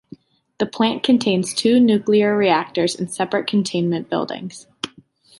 [0.57, 4.65] The plant contains two nuclear reactors in separate containment buildings.